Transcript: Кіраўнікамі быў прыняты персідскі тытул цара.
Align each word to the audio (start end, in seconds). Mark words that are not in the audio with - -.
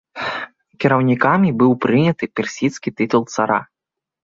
Кіраўнікамі 0.85 1.49
быў 1.61 1.71
прыняты 1.85 2.31
персідскі 2.41 2.89
тытул 2.97 3.23
цара. 3.37 3.63